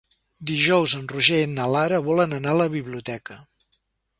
[0.51, 3.39] Dijous en Roger i na Lara volen anar a la biblioteca.